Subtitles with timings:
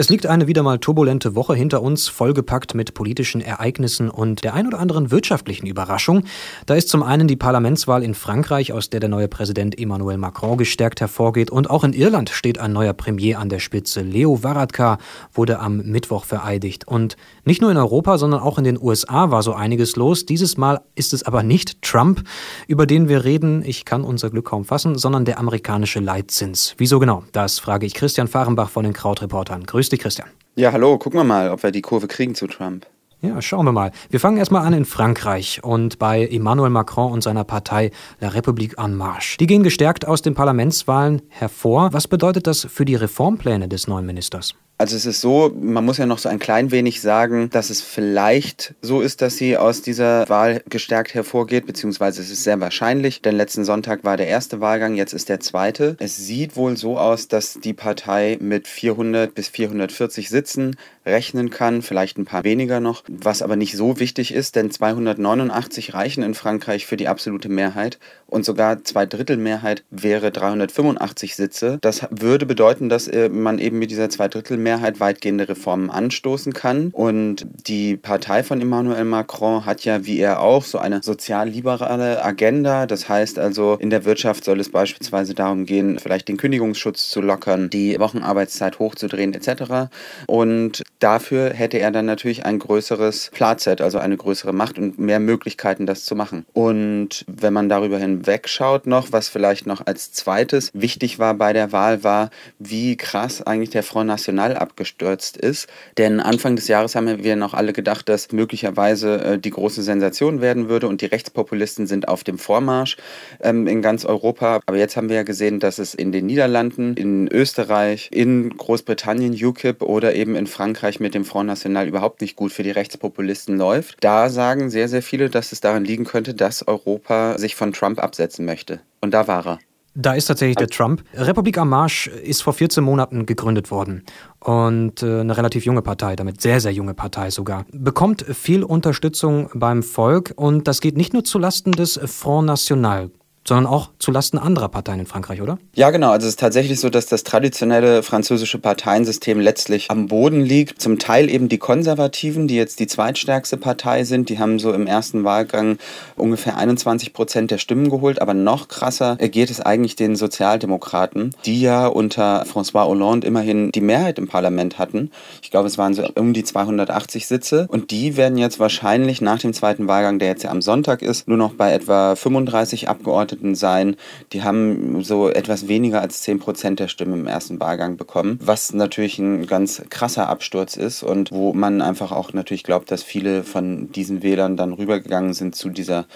[0.00, 4.54] Es liegt eine wieder mal turbulente Woche hinter uns, vollgepackt mit politischen Ereignissen und der
[4.54, 6.24] ein oder anderen wirtschaftlichen Überraschung.
[6.64, 10.56] Da ist zum einen die Parlamentswahl in Frankreich, aus der der neue Präsident Emmanuel Macron
[10.56, 11.50] gestärkt hervorgeht.
[11.50, 14.00] Und auch in Irland steht ein neuer Premier an der Spitze.
[14.00, 14.96] Leo Varadkar
[15.34, 16.88] wurde am Mittwoch vereidigt.
[16.88, 20.24] Und nicht nur in Europa, sondern auch in den USA war so einiges los.
[20.24, 22.24] Dieses Mal ist es aber nicht Trump,
[22.66, 26.74] über den wir reden, ich kann unser Glück kaum fassen, sondern der amerikanische Leitzins.
[26.78, 27.24] Wieso genau?
[27.32, 29.64] Das frage ich Christian Fahrenbach von den Krautreportern.
[29.64, 30.28] Grüß dich, Christian.
[30.56, 32.86] Ja, hallo, gucken wir mal, ob wir die Kurve kriegen zu Trump.
[33.22, 33.92] Ja, schauen wir mal.
[34.08, 38.82] Wir fangen erstmal an in Frankreich und bei Emmanuel Macron und seiner Partei La République
[38.82, 39.36] en Marche.
[39.38, 41.92] Die gehen gestärkt aus den Parlamentswahlen hervor.
[41.92, 44.54] Was bedeutet das für die Reformpläne des neuen Ministers?
[44.80, 47.82] Also es ist so, man muss ja noch so ein klein wenig sagen, dass es
[47.82, 53.20] vielleicht so ist, dass sie aus dieser Wahl gestärkt hervorgeht, beziehungsweise es ist sehr wahrscheinlich,
[53.20, 55.96] denn letzten Sonntag war der erste Wahlgang, jetzt ist der zweite.
[55.98, 61.82] Es sieht wohl so aus, dass die Partei mit 400 bis 440 Sitzen rechnen kann,
[61.82, 66.32] vielleicht ein paar weniger noch, was aber nicht so wichtig ist, denn 289 reichen in
[66.32, 71.78] Frankreich für die absolute Mehrheit und sogar zwei Drittel Mehrheit wäre 385 Sitze.
[71.80, 76.52] Das würde bedeuten, dass äh, man eben mit dieser zwei Drittel Mehrheit weitgehende Reformen anstoßen
[76.52, 82.24] kann und die Partei von Emmanuel Macron hat ja wie er auch so eine sozialliberale
[82.24, 82.86] Agenda.
[82.86, 87.20] Das heißt also, in der Wirtschaft soll es beispielsweise darum gehen, vielleicht den Kündigungsschutz zu
[87.20, 89.90] lockern, die Wochenarbeitszeit hochzudrehen etc.
[90.26, 95.18] Und dafür hätte er dann natürlich ein größeres Platset, also eine größere Macht und mehr
[95.18, 96.46] Möglichkeiten, das zu machen.
[96.52, 101.72] Und wenn man darüber hinwegschaut noch, was vielleicht noch als zweites wichtig war bei der
[101.72, 105.68] Wahl, war, wie krass eigentlich der Front National abgestürzt ist.
[105.98, 110.40] Denn Anfang des Jahres haben wir noch alle gedacht, dass möglicherweise äh, die große Sensation
[110.40, 112.96] werden würde und die Rechtspopulisten sind auf dem Vormarsch
[113.40, 114.60] ähm, in ganz Europa.
[114.66, 119.32] Aber jetzt haben wir ja gesehen, dass es in den Niederlanden, in Österreich, in Großbritannien,
[119.34, 123.56] UKIP oder eben in Frankreich mit dem Front National überhaupt nicht gut für die Rechtspopulisten
[123.56, 123.96] läuft.
[124.00, 128.02] Da sagen sehr, sehr viele, dass es daran liegen könnte, dass Europa sich von Trump
[128.02, 128.80] absetzen möchte.
[129.00, 129.69] Und da war er.
[129.94, 131.02] Da ist tatsächlich der Trump.
[131.14, 134.04] Republik am Marsch ist vor 14 Monaten gegründet worden.
[134.38, 139.50] Und äh, eine relativ junge Partei, damit sehr, sehr junge Partei sogar, bekommt viel Unterstützung
[139.52, 143.10] beim Volk und das geht nicht nur zulasten des Front National
[143.50, 145.58] sondern auch zulasten anderer Parteien in Frankreich, oder?
[145.74, 146.10] Ja, genau.
[146.10, 150.80] Also es ist tatsächlich so, dass das traditionelle französische Parteiensystem letztlich am Boden liegt.
[150.80, 154.86] Zum Teil eben die Konservativen, die jetzt die zweitstärkste Partei sind, die haben so im
[154.86, 155.78] ersten Wahlgang
[156.14, 158.22] ungefähr 21 Prozent der Stimmen geholt.
[158.22, 163.80] Aber noch krasser geht es eigentlich den Sozialdemokraten, die ja unter François Hollande immerhin die
[163.80, 165.10] Mehrheit im Parlament hatten.
[165.42, 167.66] Ich glaube, es waren so um die 280 Sitze.
[167.68, 171.26] Und die werden jetzt wahrscheinlich nach dem zweiten Wahlgang, der jetzt ja am Sonntag ist,
[171.26, 173.96] nur noch bei etwa 35 Abgeordneten Abgeordneten sein,
[174.32, 178.72] die haben so etwas weniger als 10 Prozent der Stimmen im ersten Wahlgang bekommen, was
[178.72, 183.42] natürlich ein ganz krasser Absturz ist und wo man einfach auch natürlich glaubt, dass viele
[183.42, 186.06] von diesen Wählern dann rübergegangen sind zu dieser,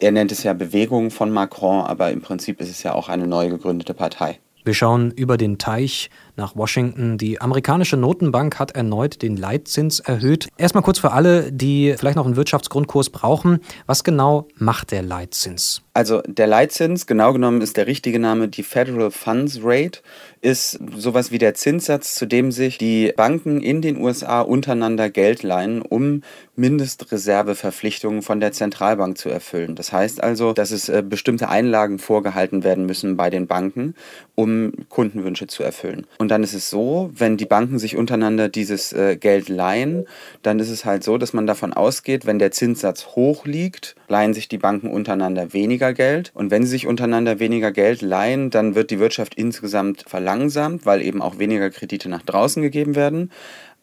[0.00, 3.26] er nennt es ja Bewegung von Macron, aber im Prinzip ist es ja auch eine
[3.26, 4.38] neu gegründete Partei.
[4.64, 7.18] Wir schauen über den Teich nach Washington.
[7.18, 10.46] Die amerikanische Notenbank hat erneut den Leitzins erhöht.
[10.56, 13.58] Erstmal kurz für alle, die vielleicht noch einen Wirtschaftsgrundkurs brauchen.
[13.86, 15.82] Was genau macht der Leitzins?
[15.94, 20.00] Also der Leitzins, genau genommen ist der richtige Name die Federal Funds Rate,
[20.40, 25.42] ist sowas wie der Zinssatz, zu dem sich die Banken in den USA untereinander Geld
[25.42, 26.22] leihen, um
[26.56, 29.76] Mindestreserveverpflichtungen von der Zentralbank zu erfüllen.
[29.76, 33.94] Das heißt also, dass es äh, bestimmte Einlagen vorgehalten werden müssen bei den Banken,
[34.34, 36.06] um Kundenwünsche zu erfüllen.
[36.18, 40.06] Und dann ist es so, wenn die Banken sich untereinander dieses äh, Geld leihen,
[40.42, 44.34] dann ist es halt so, dass man davon ausgeht, wenn der Zinssatz hoch liegt, leihen
[44.34, 46.30] sich die Banken untereinander weniger Geld.
[46.34, 51.02] Und wenn sie sich untereinander weniger Geld leihen, dann wird die Wirtschaft insgesamt verlangsamt, weil
[51.02, 53.32] eben auch weniger Kredite nach draußen gegeben werden.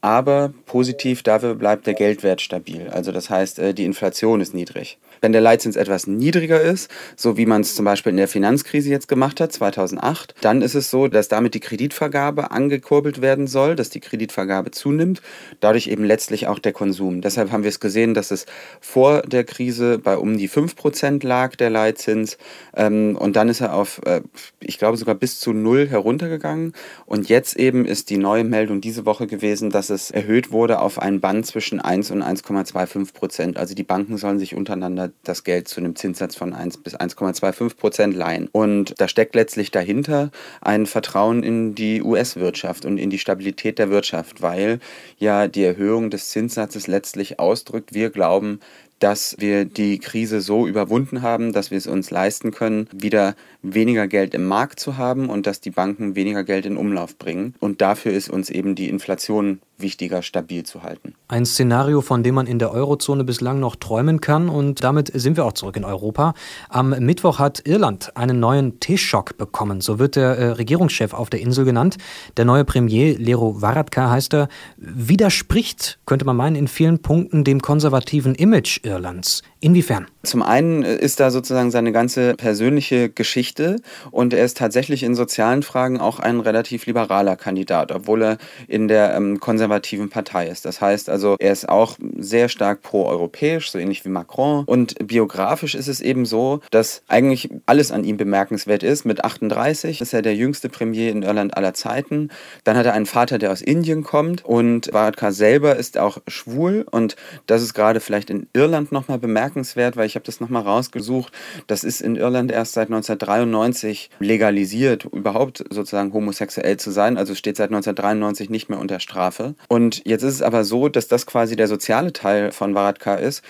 [0.01, 2.87] Aber positiv dafür bleibt der Geldwert stabil.
[2.89, 4.97] Also das heißt, äh, die Inflation ist niedrig.
[5.21, 8.89] Wenn der Leitzins etwas niedriger ist, so wie man es zum Beispiel in der Finanzkrise
[8.89, 13.75] jetzt gemacht hat, 2008, dann ist es so, dass damit die Kreditvergabe angekurbelt werden soll,
[13.75, 15.21] dass die Kreditvergabe zunimmt,
[15.59, 17.21] dadurch eben letztlich auch der Konsum.
[17.21, 18.45] Deshalb haben wir es gesehen, dass es
[18.79, 22.37] vor der Krise bei um die 5% lag, der Leitzins.
[22.75, 24.21] Ähm, und dann ist er auf, äh,
[24.59, 26.73] ich glaube, sogar bis zu null heruntergegangen.
[27.05, 30.99] Und jetzt eben ist die neue Meldung diese Woche gewesen, dass es erhöht wurde auf
[30.99, 35.79] ein Band zwischen 1 und 1,25% Also die Banken sollen sich untereinander das Geld zu
[35.79, 38.47] einem Zinssatz von 1 bis 1,25 Prozent leihen.
[38.51, 43.89] Und da steckt letztlich dahinter ein Vertrauen in die US-Wirtschaft und in die Stabilität der
[43.89, 44.79] Wirtschaft, weil
[45.17, 48.59] ja die Erhöhung des Zinssatzes letztlich ausdrückt, wir glauben,
[48.99, 54.07] dass wir die Krise so überwunden haben, dass wir es uns leisten können, wieder weniger
[54.07, 57.55] Geld im Markt zu haben und dass die Banken weniger Geld in Umlauf bringen.
[57.59, 61.13] Und dafür ist uns eben die Inflation wichtiger, stabil zu halten.
[61.27, 65.37] Ein Szenario, von dem man in der Eurozone bislang noch träumen kann und damit sind
[65.37, 66.33] wir auch zurück in Europa.
[66.67, 71.39] Am Mittwoch hat Irland einen neuen Taoiseach bekommen, so wird der äh, Regierungschef auf der
[71.39, 71.97] Insel genannt.
[72.37, 77.61] Der neue Premier, Lero Varadkar heißt er, widerspricht, könnte man meinen, in vielen Punkten dem
[77.61, 79.43] konservativen Image Irlands.
[79.61, 80.07] Inwiefern?
[80.23, 83.77] Zum einen ist da sozusagen seine ganze persönliche Geschichte
[84.09, 88.37] und er ist tatsächlich in sozialen Fragen auch ein relativ liberaler Kandidat, obwohl er
[88.67, 90.65] in der ähm, konservativen Partei ist.
[90.65, 94.63] Das heißt also, er ist auch sehr stark pro-europäisch, so ähnlich wie Macron.
[94.65, 99.05] Und biografisch ist es eben so, dass eigentlich alles an ihm bemerkenswert ist.
[99.05, 102.29] Mit 38 ist er der jüngste Premier in Irland aller Zeiten.
[102.63, 106.85] Dann hat er einen Vater, der aus Indien kommt und Varadkar selber ist auch schwul
[106.89, 110.63] und das ist gerade vielleicht in Irland nochmal bemerkenswert bemerkenswert, weil ich habe das nochmal
[110.63, 111.33] rausgesucht.
[111.67, 117.17] Das ist in Irland erst seit 1993 legalisiert, überhaupt sozusagen homosexuell zu sein.
[117.17, 119.55] Also steht seit 1993 nicht mehr unter Strafe.
[119.67, 123.43] Und jetzt ist es aber so, dass das quasi der soziale Teil von Varadkar ist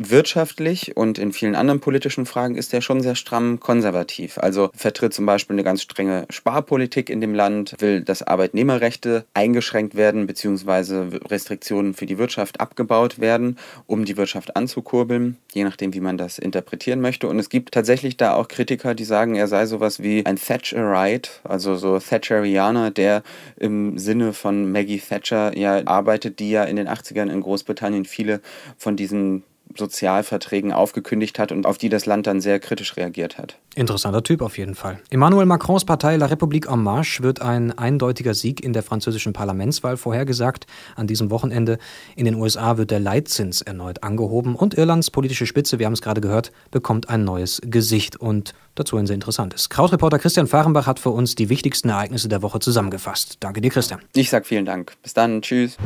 [0.00, 4.38] wirtschaftlich und in vielen anderen politischen Fragen ist er schon sehr stramm konservativ.
[4.38, 9.94] Also vertritt zum Beispiel eine ganz strenge Sparpolitik in dem Land, will, dass Arbeitnehmerrechte eingeschränkt
[9.94, 11.18] werden bzw.
[11.28, 16.38] Restriktionen für die Wirtschaft abgebaut werden, um die Wirtschaft anzukurbeln, je nachdem, wie man das
[16.38, 17.28] interpretieren möchte.
[17.28, 21.30] Und es gibt tatsächlich da auch Kritiker, die sagen, er sei sowas wie ein Thatcherite,
[21.44, 23.22] also so Thatcherianer, der
[23.56, 28.40] im Sinne von Maggie Thatcher ja arbeitet, die ja in den 80ern in Großbritannien viele
[28.78, 29.44] von diesen
[29.76, 33.56] Sozialverträgen aufgekündigt hat und auf die das Land dann sehr kritisch reagiert hat.
[33.74, 35.00] Interessanter Typ auf jeden Fall.
[35.10, 39.96] Emmanuel Macrons Partei La République en Marche wird ein eindeutiger Sieg in der französischen Parlamentswahl
[39.96, 40.66] vorhergesagt.
[40.96, 41.78] An diesem Wochenende
[42.16, 46.02] in den USA wird der Leitzins erneut angehoben und Irlands politische Spitze, wir haben es
[46.02, 49.68] gerade gehört, bekommt ein neues Gesicht und dazu ein sehr interessantes.
[49.68, 53.36] Krautreporter Christian Fahrenbach hat für uns die wichtigsten Ereignisse der Woche zusammengefasst.
[53.40, 54.00] Danke dir, Christian.
[54.14, 54.94] Ich sag vielen Dank.
[55.02, 55.42] Bis dann.
[55.42, 55.76] Tschüss.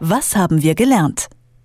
[0.00, 1.28] Was haben wir gelernt?